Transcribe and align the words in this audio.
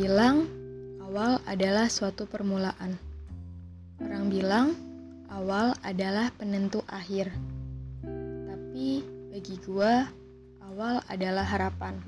bilang 0.00 0.48
awal 1.04 1.44
adalah 1.44 1.92
suatu 1.92 2.24
permulaan. 2.24 2.96
Orang 4.00 4.32
bilang 4.32 4.72
awal 5.28 5.76
adalah 5.84 6.32
penentu 6.40 6.80
akhir. 6.88 7.28
Tapi 8.48 9.04
bagi 9.28 9.60
gua, 9.60 10.08
awal 10.64 11.04
adalah 11.04 11.44
harapan. 11.44 12.00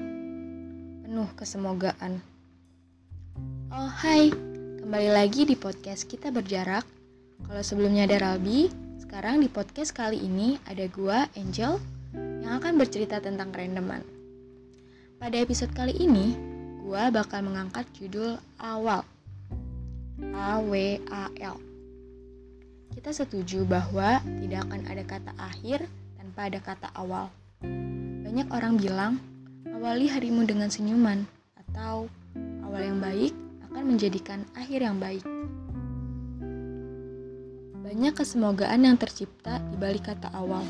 Penuh 1.04 1.28
kesemogaan. 1.36 2.16
Oh 3.68 3.93
hai, 4.00 4.32
kembali 4.80 5.12
lagi 5.12 5.45
di 5.45 5.52
podcast 5.52 6.09
kita 6.09 6.32
berjarak. 6.32 6.88
Kalau 7.45 7.61
sebelumnya 7.61 8.09
ada 8.09 8.24
Ralbi, 8.24 8.72
sekarang 9.04 9.45
di 9.45 9.52
podcast 9.52 9.93
kali 9.93 10.16
ini 10.16 10.56
ada 10.64 10.88
gua, 10.88 11.29
Angel, 11.36 11.77
yang 12.40 12.56
akan 12.56 12.72
bercerita 12.80 13.20
tentang 13.20 13.52
kerendeman. 13.52 14.00
Pada 15.20 15.36
episode 15.36 15.76
kali 15.76 15.93
ini, 16.00 16.51
gua 16.82 17.14
bakal 17.14 17.46
mengangkat 17.46 17.86
judul 17.95 18.43
awal. 18.59 19.07
A 20.35 20.59
W 20.59 20.99
A 21.08 21.31
L. 21.39 21.57
Kita 22.93 23.11
setuju 23.14 23.64
bahwa 23.64 24.21
tidak 24.43 24.68
akan 24.68 24.82
ada 24.91 25.05
kata 25.07 25.32
akhir 25.41 25.89
tanpa 26.21 26.50
ada 26.50 26.61
kata 26.61 26.89
awal. 26.93 27.32
Banyak 28.27 28.53
orang 28.53 28.77
bilang, 28.77 29.13
awali 29.72 30.11
harimu 30.11 30.45
dengan 30.45 30.68
senyuman 30.68 31.25
atau 31.57 32.11
awal 32.67 32.83
yang 32.83 33.00
baik 33.00 33.33
akan 33.70 33.83
menjadikan 33.97 34.44
akhir 34.53 34.84
yang 34.84 35.00
baik. 35.00 35.25
Banyak 37.80 38.12
kesemogaan 38.12 38.84
yang 38.84 38.97
tercipta 39.00 39.61
di 39.72 39.77
balik 39.80 40.08
kata 40.12 40.28
awal. 40.33 40.64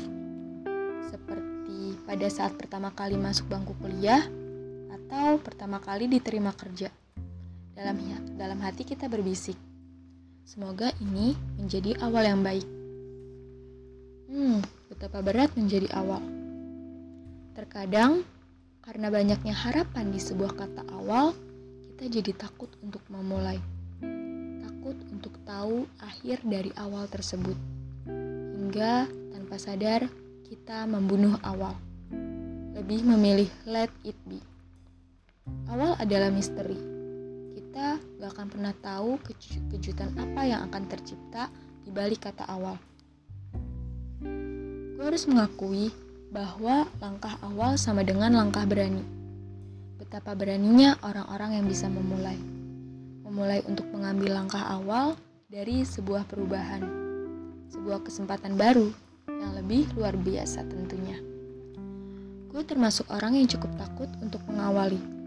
Seperti 1.11 1.99
pada 2.07 2.27
saat 2.31 2.55
pertama 2.55 2.91
kali 2.91 3.19
masuk 3.19 3.47
bangku 3.51 3.75
kuliah, 3.79 4.23
atau 5.13 5.37
pertama 5.37 5.77
kali 5.77 6.09
diterima 6.09 6.49
kerja. 6.57 6.89
Dalam 7.77 8.01
dalam 8.33 8.57
hati 8.65 8.81
kita 8.81 9.05
berbisik, 9.05 9.53
semoga 10.41 10.89
ini 10.97 11.37
menjadi 11.53 12.01
awal 12.01 12.25
yang 12.25 12.41
baik. 12.41 12.65
Hmm, 14.25 14.65
betapa 14.89 15.21
berat 15.21 15.53
menjadi 15.53 15.85
awal. 15.93 16.17
Terkadang 17.53 18.25
karena 18.81 19.13
banyaknya 19.13 19.53
harapan 19.53 20.09
di 20.09 20.17
sebuah 20.17 20.57
kata 20.57 20.81
awal, 20.97 21.37
kita 21.93 22.09
jadi 22.09 22.33
takut 22.33 22.73
untuk 22.81 23.05
memulai. 23.13 23.61
Takut 24.65 24.97
untuk 25.13 25.37
tahu 25.45 25.85
akhir 26.01 26.41
dari 26.41 26.73
awal 26.73 27.05
tersebut. 27.05 27.57
Hingga 28.57 29.05
tanpa 29.29 29.61
sadar 29.61 30.09
kita 30.49 30.89
membunuh 30.89 31.37
awal. 31.45 31.77
Lebih 32.73 33.05
memilih 33.05 33.49
let 33.69 33.93
it 34.01 34.17
be. 34.25 34.52
Awal 35.71 35.95
adalah 35.95 36.27
misteri. 36.27 36.75
Kita 37.55 37.95
gak 38.19 38.31
akan 38.35 38.47
pernah 38.51 38.73
tahu 38.83 39.15
kejutan 39.71 40.11
apa 40.19 40.41
yang 40.43 40.67
akan 40.67 40.83
tercipta 40.91 41.47
di 41.87 41.89
balik 41.91 42.27
kata 42.27 42.43
awal. 42.51 42.75
Gue 44.99 45.05
harus 45.07 45.23
mengakui 45.23 45.87
bahwa 46.35 46.83
langkah 46.99 47.39
awal 47.39 47.79
sama 47.79 48.03
dengan 48.03 48.35
langkah 48.35 48.67
berani. 48.67 49.03
Betapa 49.99 50.35
beraninya 50.35 50.99
orang-orang 50.99 51.63
yang 51.63 51.65
bisa 51.71 51.87
memulai. 51.87 52.35
Memulai 53.23 53.63
untuk 53.63 53.87
mengambil 53.95 54.35
langkah 54.35 54.67
awal 54.67 55.15
dari 55.47 55.87
sebuah 55.87 56.27
perubahan. 56.27 56.83
Sebuah 57.71 58.03
kesempatan 58.03 58.59
baru 58.59 58.91
yang 59.31 59.55
lebih 59.55 59.87
luar 59.95 60.19
biasa 60.19 60.67
tentunya. 60.67 61.15
Gue 62.51 62.61
termasuk 62.67 63.07
orang 63.09 63.39
yang 63.39 63.47
cukup 63.47 63.71
takut 63.79 64.11
untuk 64.21 64.43
mengawali 64.45 65.22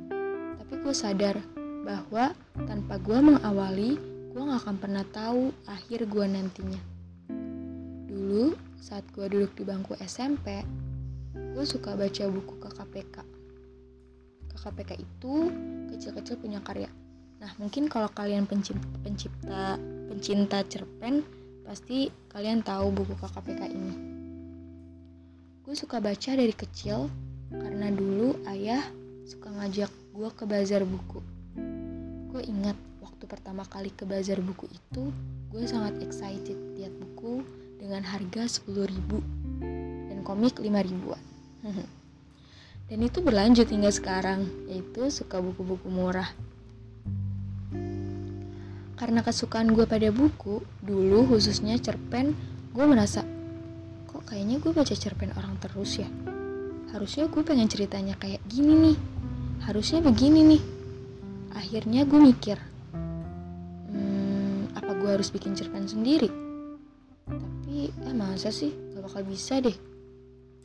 tapi 0.66 0.82
gue 0.82 0.90
sadar 0.90 1.38
bahwa 1.86 2.34
tanpa 2.66 2.98
gue 2.98 3.18
mengawali, 3.22 3.94
gue 4.34 4.42
gak 4.42 4.66
akan 4.66 4.76
pernah 4.82 5.06
tahu 5.14 5.54
akhir 5.70 6.10
gue 6.10 6.26
nantinya. 6.26 6.82
Dulu, 8.10 8.58
saat 8.82 9.06
gue 9.14 9.30
duduk 9.30 9.54
di 9.54 9.62
bangku 9.62 9.94
SMP, 10.02 10.66
gue 11.30 11.62
suka 11.62 11.94
baca 11.94 12.26
buku 12.26 12.58
KKPK. 12.58 13.16
KKPK 14.50 14.90
itu 14.98 15.34
kecil-kecil 15.94 16.42
punya 16.42 16.58
karya. 16.58 16.90
Nah, 17.38 17.54
mungkin 17.62 17.86
kalau 17.86 18.10
kalian 18.10 18.50
pencipta, 18.50 18.90
pencipta 19.06 19.78
pencinta 20.10 20.66
cerpen, 20.66 21.22
pasti 21.62 22.10
kalian 22.34 22.66
tahu 22.66 22.90
buku 22.90 23.14
KKPK 23.14 23.62
ini. 23.70 23.94
Gue 25.62 25.78
suka 25.78 26.02
baca 26.02 26.34
dari 26.34 26.50
kecil 26.50 27.06
karena 27.54 27.94
dulu 27.94 28.42
ayah 28.50 28.82
suka 29.26 29.50
ngajak 29.50 29.90
gue 30.14 30.28
ke 30.38 30.46
bazar 30.46 30.86
buku. 30.86 31.18
Gue 32.30 32.46
ingat 32.46 32.78
waktu 33.02 33.26
pertama 33.26 33.66
kali 33.66 33.90
ke 33.90 34.06
bazar 34.06 34.38
buku 34.38 34.70
itu, 34.70 35.10
gue 35.50 35.66
sangat 35.66 35.98
excited 35.98 36.54
lihat 36.78 36.94
buku 36.94 37.42
dengan 37.82 38.06
harga 38.06 38.46
10 38.46 38.86
ribu 38.86 39.18
dan 40.06 40.22
komik 40.22 40.62
5 40.62 40.62
ribuan. 40.62 41.18
dan 42.88 42.98
itu 43.02 43.18
berlanjut 43.18 43.66
hingga 43.66 43.90
sekarang, 43.90 44.46
yaitu 44.70 45.10
suka 45.10 45.42
buku-buku 45.42 45.90
murah. 45.90 46.30
Karena 48.94 49.26
kesukaan 49.26 49.74
gue 49.74 49.90
pada 49.90 50.06
buku, 50.14 50.62
dulu 50.86 51.34
khususnya 51.34 51.74
cerpen, 51.82 52.30
gue 52.70 52.84
merasa, 52.86 53.26
kok 54.06 54.22
kayaknya 54.30 54.62
gue 54.62 54.70
baca 54.70 54.94
cerpen 54.94 55.34
orang 55.34 55.58
terus 55.58 55.98
ya? 55.98 56.06
Harusnya 56.94 57.26
gue 57.26 57.42
pengen 57.42 57.66
ceritanya 57.66 58.14
kayak 58.14 58.42
gini 58.46 58.92
nih. 58.92 58.96
Harusnya 59.66 59.98
begini 60.04 60.40
nih. 60.54 60.62
Akhirnya 61.56 62.04
gue 62.04 62.20
mikir 62.20 62.60
hmm, 63.90 64.76
apa 64.76 64.92
gue 64.92 65.10
harus 65.10 65.32
bikin 65.32 65.56
cerpen 65.56 65.88
sendiri? 65.88 66.28
Tapi 67.26 67.90
eh 67.90 68.14
masa 68.14 68.52
sih? 68.52 68.70
Gak 68.94 69.02
bakal 69.02 69.22
bisa 69.26 69.58
deh. 69.58 69.74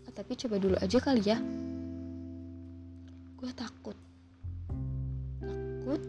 Ah, 0.06 0.14
tapi 0.14 0.38
coba 0.38 0.62
dulu 0.62 0.76
aja 0.78 0.98
kali 1.02 1.24
ya. 1.26 1.40
Gue 3.40 3.52
takut. 3.58 3.98
Takut 5.42 6.02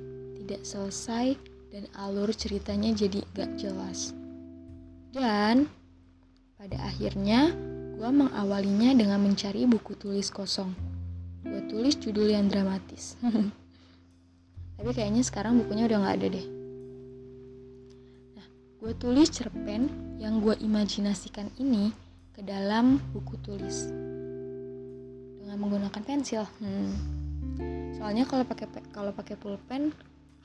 tidak 0.42 0.60
selesai 0.66 1.38
dan 1.72 1.88
alur 1.96 2.28
ceritanya 2.36 2.92
jadi 2.92 3.24
gak 3.32 3.56
jelas. 3.56 4.12
Dan 5.12 5.68
pada 6.60 6.76
akhirnya 6.84 7.71
gue 8.02 8.10
mengawalinya 8.10 8.98
dengan 8.98 9.22
mencari 9.22 9.62
buku 9.62 9.94
tulis 9.94 10.26
kosong. 10.34 10.74
Gue 11.46 11.62
tulis 11.70 11.94
judul 12.02 12.34
yang 12.34 12.50
dramatis. 12.50 13.14
Tapi 14.74 14.90
kayaknya 14.90 15.22
sekarang 15.22 15.62
bukunya 15.62 15.86
udah 15.86 16.02
nggak 16.02 16.16
ada 16.18 16.26
deh. 16.34 16.46
Nah 18.34 18.46
gue 18.82 18.92
tulis 18.98 19.30
cerpen 19.30 19.86
yang 20.18 20.42
gue 20.42 20.50
imajinasikan 20.58 21.46
ini 21.62 21.94
ke 22.34 22.42
dalam 22.42 22.98
buku 23.14 23.38
tulis. 23.38 23.86
Dengan 25.38 25.62
menggunakan 25.62 26.02
pensil. 26.02 26.42
Hmm. 26.58 26.90
soalnya 27.94 28.26
kalau 28.26 28.42
pakai 28.42 28.66
kalau 28.90 29.14
pakai 29.14 29.38
pulpen 29.38 29.94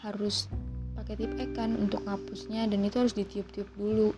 harus 0.06 0.46
pakai 0.94 1.18
tip 1.18 1.34
ekan 1.42 1.74
untuk 1.74 2.06
ngapusnya 2.06 2.70
dan 2.70 2.86
itu 2.86 3.02
harus 3.02 3.18
ditiup-tiup 3.18 3.66
dulu. 3.74 4.14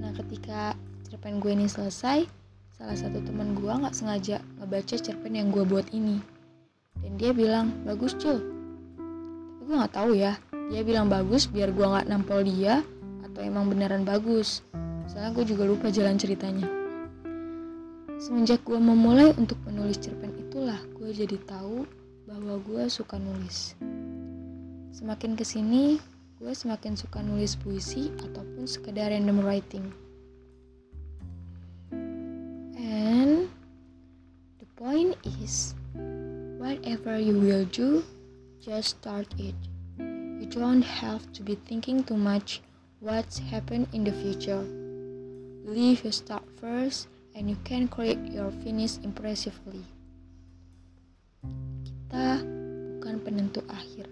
Nah 0.00 0.16
ketika 0.16 0.72
cerpen 1.14 1.38
gue 1.38 1.54
ini 1.54 1.70
selesai 1.70 2.26
salah 2.74 2.98
satu 2.98 3.22
teman 3.22 3.54
gue 3.54 3.70
nggak 3.70 3.94
sengaja 3.94 4.42
ngebaca 4.58 4.98
cerpen 4.98 5.38
yang 5.38 5.54
gue 5.54 5.62
buat 5.62 5.86
ini. 5.94 6.18
Dan 6.98 7.14
dia 7.14 7.30
bilang 7.30 7.70
bagus 7.86 8.18
cul. 8.18 8.42
Tapi 8.42 9.62
gue 9.62 9.76
nggak 9.78 9.94
tahu 9.94 10.18
ya 10.18 10.34
dia 10.74 10.82
bilang 10.82 11.06
bagus 11.06 11.46
biar 11.46 11.70
gue 11.70 11.86
nggak 11.86 12.10
nampol 12.10 12.42
dia 12.42 12.82
atau 13.30 13.46
emang 13.46 13.70
beneran 13.70 14.02
bagus. 14.02 14.66
Soalnya 15.06 15.30
gue 15.38 15.54
juga 15.54 15.62
lupa 15.62 15.86
jalan 15.86 16.18
ceritanya. 16.18 16.66
Semenjak 18.18 18.66
gue 18.66 18.82
memulai 18.82 19.30
untuk 19.38 19.62
menulis 19.70 20.02
cerpen 20.02 20.34
itulah 20.34 20.82
gue 20.98 21.14
jadi 21.14 21.38
tahu 21.46 21.86
bahwa 22.26 22.58
gue 22.58 22.90
suka 22.90 23.22
nulis. 23.22 23.78
Semakin 24.90 25.38
ke 25.38 25.46
sini 25.46 26.02
gue 26.42 26.50
semakin 26.50 26.98
suka 26.98 27.22
nulis 27.22 27.54
puisi 27.54 28.10
ataupun 28.18 28.66
sekedar 28.66 29.14
random 29.14 29.46
writing 29.46 29.94
is, 35.26 35.74
whatever 36.60 37.18
you 37.18 37.40
will 37.40 37.64
do, 37.72 38.04
just 38.60 39.00
start 39.00 39.28
it. 39.38 39.56
You 39.98 40.46
don't 40.48 40.82
have 40.82 41.24
to 41.32 41.42
be 41.42 41.56
thinking 41.68 42.04
too 42.04 42.16
much 42.16 42.60
what's 43.00 43.38
happen 43.38 43.88
in 43.92 44.04
the 44.04 44.12
future. 44.12 44.64
Leave 45.64 46.04
your 46.04 46.12
start 46.12 46.44
first 46.60 47.08
and 47.34 47.48
you 47.48 47.56
can 47.64 47.88
create 47.88 48.20
your 48.28 48.52
finish 48.62 49.00
impressively. 49.02 49.82
Kita 51.84 52.40
bukan 53.00 53.16
penentu 53.24 53.60
akhir, 53.68 54.08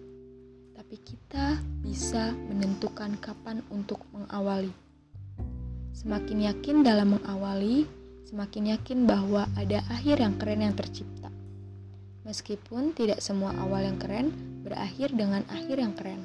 tapi 0.74 0.96
kita 1.00 1.60
bisa 1.80 2.32
menentukan 2.48 3.16
kapan 3.20 3.64
untuk 3.70 4.02
mengawali. 4.12 4.72
Semakin 5.92 6.50
yakin 6.50 6.82
dalam 6.82 7.16
mengawali, 7.16 7.86
semakin 8.28 8.78
yakin 8.78 9.04
bahwa 9.04 9.48
ada 9.58 9.82
akhir 9.90 10.22
yang 10.22 10.34
keren 10.38 10.62
yang 10.64 10.74
tercipta. 10.76 11.32
Meskipun 12.22 12.94
tidak 12.94 13.18
semua 13.18 13.50
awal 13.58 13.82
yang 13.82 13.98
keren 13.98 14.30
berakhir 14.62 15.10
dengan 15.10 15.42
akhir 15.50 15.76
yang 15.76 15.90
keren. 15.92 16.22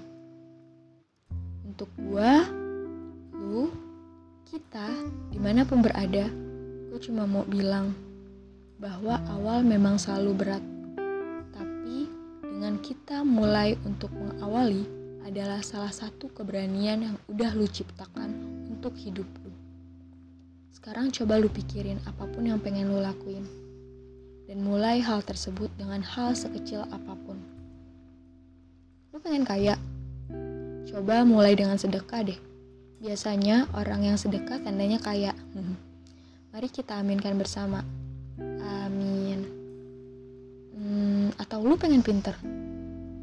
Untuk 1.65 1.89
gua, 1.97 2.45
lu, 3.33 3.73
kita, 4.45 4.87
di 5.33 5.41
mana 5.41 5.65
pun 5.65 5.81
berada, 5.81 6.29
gue 6.93 6.99
cuma 7.01 7.25
mau 7.25 7.43
bilang 7.43 7.91
bahwa 8.77 9.17
awal 9.33 9.65
memang 9.65 9.97
selalu 9.97 10.31
berat. 10.37 10.63
Tapi 11.53 12.05
dengan 12.45 12.77
kita 12.81 13.25
mulai 13.25 13.73
untuk 13.81 14.13
mengawali 14.13 14.85
adalah 15.25 15.59
salah 15.65 15.91
satu 15.91 16.29
keberanian 16.31 17.03
yang 17.03 17.15
udah 17.27 17.51
lu 17.57 17.67
ciptakan 17.67 18.31
untuk 18.69 18.95
hidup. 18.95 19.27
Sekarang 20.77 21.09
coba 21.09 21.41
lu 21.41 21.49
pikirin 21.49 21.97
apa 22.05 22.29
pun 22.29 22.45
yang 22.45 22.61
pengen 22.61 22.93
lu 22.93 23.01
lakuin. 23.01 23.41
Dan 24.45 24.61
mulai 24.61 25.01
hal 25.01 25.25
tersebut 25.25 25.73
dengan 25.73 26.05
hal 26.05 26.37
sekecil 26.37 26.85
apa 26.93 27.17
pun. 27.17 27.41
Lu 29.09 29.17
pengen 29.17 29.41
kaya? 29.41 29.73
Coba 30.85 31.25
mulai 31.25 31.57
dengan 31.57 31.81
sedekah 31.81 32.21
deh. 32.21 32.37
Biasanya 33.01 33.73
orang 33.73 34.05
yang 34.05 34.21
sedekah 34.21 34.61
tandanya 34.61 35.01
kaya. 35.01 35.33
Mari 36.53 36.69
kita 36.69 37.01
aminkan 37.01 37.33
bersama. 37.41 37.81
Amin. 38.85 39.49
Hmm, 40.77 41.33
atau 41.41 41.65
lu 41.65 41.73
pengen 41.73 42.05
pinter? 42.05 42.37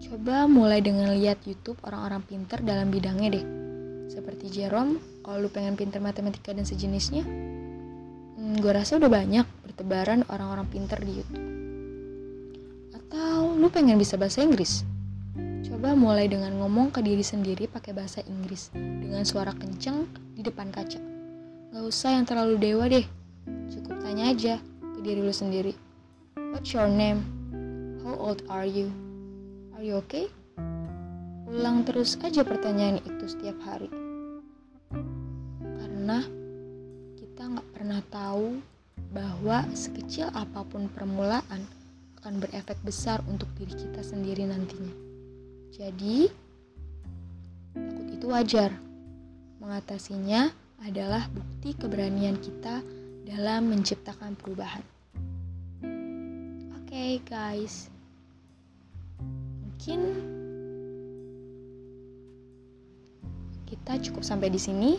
Coba 0.02 0.50
mulai 0.50 0.82
dengan 0.82 1.14
lihat 1.14 1.46
YouTube 1.46 1.78
orang-orang 1.86 2.26
pinter 2.26 2.58
dalam 2.66 2.90
bidangnya 2.90 3.30
deh. 3.38 3.46
Seperti 4.10 4.52
Jerome, 4.52 5.00
kalau 5.24 5.40
lu 5.40 5.48
pengen 5.48 5.80
pinter 5.80 5.96
matematika 5.96 6.52
dan 6.52 6.68
sejenisnya, 6.68 7.24
gue 8.58 8.72
rasa 8.72 8.98
udah 8.98 9.10
banyak 9.10 9.46
bertebaran 9.66 10.22
orang-orang 10.30 10.66
pinter 10.70 10.98
di 11.02 11.12
YouTube. 11.22 11.46
Atau 12.94 13.58
lu 13.58 13.66
pengen 13.70 13.98
bisa 13.98 14.14
bahasa 14.14 14.42
Inggris? 14.42 14.86
Coba 15.64 15.98
mulai 15.98 16.30
dengan 16.30 16.54
ngomong 16.62 16.94
ke 16.94 17.02
diri 17.02 17.26
sendiri 17.26 17.66
pakai 17.66 17.92
bahasa 17.92 18.22
Inggris 18.24 18.70
dengan 18.74 19.26
suara 19.26 19.50
kenceng 19.52 20.06
di 20.32 20.40
depan 20.46 20.70
kaca. 20.70 20.98
Gak 21.74 21.84
usah 21.84 22.14
yang 22.14 22.24
terlalu 22.24 22.54
dewa 22.56 22.86
deh. 22.86 23.02
Cukup 23.72 23.98
tanya 24.00 24.30
aja 24.30 24.62
ke 24.80 25.00
diri 25.02 25.20
lu 25.20 25.34
sendiri. 25.34 25.74
What's 26.54 26.70
your 26.70 26.86
name? 26.86 27.26
How 28.06 28.14
old 28.14 28.46
are 28.46 28.68
you? 28.68 28.94
Are 29.74 29.82
you 29.82 29.98
okay? 30.06 30.30
Ulang 31.50 31.82
terus 31.82 32.14
aja 32.22 32.46
pertanyaan 32.46 33.02
itu 33.02 33.26
setiap 33.26 33.58
hari. 33.66 33.90
Karena 35.60 36.43
pernah 37.84 38.00
tahu 38.08 38.64
bahwa 39.12 39.68
sekecil 39.76 40.32
apa 40.32 40.64
pun 40.64 40.88
permulaan 40.88 41.60
akan 42.16 42.40
berefek 42.40 42.80
besar 42.80 43.20
untuk 43.28 43.44
diri 43.60 43.76
kita 43.76 44.00
sendiri 44.00 44.48
nantinya. 44.48 44.96
Jadi, 45.68 46.32
takut 47.76 48.08
itu 48.08 48.24
wajar. 48.32 48.72
Mengatasinya 49.60 50.48
adalah 50.80 51.28
bukti 51.28 51.76
keberanian 51.76 52.40
kita 52.40 52.80
dalam 53.28 53.68
menciptakan 53.68 54.32
perubahan. 54.32 54.80
Oke, 56.80 56.88
okay, 56.88 57.12
guys 57.28 57.92
mungkin 59.60 60.00
kita 63.68 64.00
cukup 64.08 64.24
sampai 64.24 64.48
di 64.48 64.56
sini. 64.56 64.96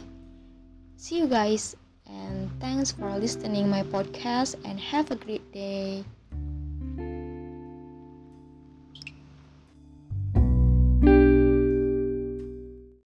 See 1.01 1.17
you 1.17 1.25
guys 1.25 1.73
and 2.05 2.44
thanks 2.59 2.91
for 2.91 3.17
listening 3.17 3.69
my 3.69 3.83
podcast 3.83 4.55
and 4.65 4.79
have 4.79 5.11
a 5.11 5.15
great 5.15 5.51
day. 5.51 6.05